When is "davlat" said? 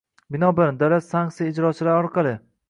0.79-1.05